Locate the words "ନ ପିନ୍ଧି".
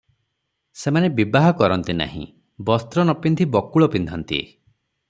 3.07-3.49